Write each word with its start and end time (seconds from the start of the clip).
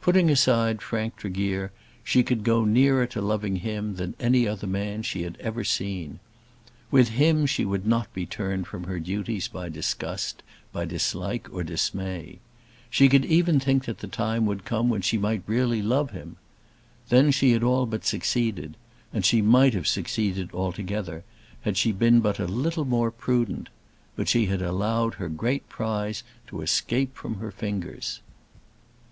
Putting 0.00 0.28
aside 0.28 0.82
Frank 0.82 1.14
Tregear 1.18 1.70
she 2.02 2.24
could 2.24 2.42
go 2.42 2.64
nearer 2.64 3.06
to 3.06 3.20
loving 3.22 3.54
him 3.58 3.94
than 3.94 4.16
any 4.18 4.44
other 4.44 4.66
man 4.66 5.04
she 5.04 5.22
had 5.22 5.36
ever 5.38 5.62
seen. 5.62 6.18
With 6.90 7.10
him 7.10 7.46
she 7.46 7.64
would 7.64 7.86
not 7.86 8.12
be 8.12 8.26
turned 8.26 8.66
from 8.66 8.82
her 8.88 8.98
duties 8.98 9.46
by 9.46 9.68
disgust, 9.68 10.42
by 10.72 10.84
dislike, 10.84 11.46
or 11.52 11.62
dismay. 11.62 12.40
She 12.90 13.08
could 13.08 13.24
even 13.24 13.60
think 13.60 13.84
that 13.84 13.98
the 13.98 14.08
time 14.08 14.46
would 14.46 14.64
come 14.64 14.88
when 14.88 15.00
she 15.02 15.16
might 15.16 15.44
really 15.46 15.80
love 15.80 16.10
him. 16.10 16.38
Then 17.08 17.30
she 17.30 17.52
had 17.52 17.62
all 17.62 17.86
but 17.86 18.04
succeeded, 18.04 18.76
and 19.12 19.24
she 19.24 19.40
might 19.40 19.74
have 19.74 19.86
succeeded 19.86 20.50
altogether 20.52 21.22
had 21.60 21.76
she 21.76 21.92
been 21.92 22.18
but 22.18 22.40
a 22.40 22.46
little 22.48 22.84
more 22.84 23.12
prudent. 23.12 23.68
But 24.16 24.26
she 24.26 24.46
had 24.46 24.60
allowed 24.60 25.14
her 25.22 25.28
great 25.28 25.68
prize 25.68 26.24
to 26.48 26.62
escape 26.62 27.14
from 27.14 27.36
her 27.36 27.52
fingers. 27.52 28.18